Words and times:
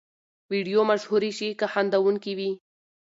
ویډیو 0.51 0.81
مشهورې 0.91 1.31
شي 1.37 1.49
که 1.59 1.65
خندوونکې 1.73 2.33
وي. 2.37 2.51